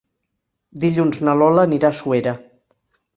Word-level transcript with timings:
Dilluns 0.85 1.21
na 1.27 1.35
Lola 1.41 1.65
anirà 1.67 1.91
a 1.91 1.97
Suera. 1.99 2.33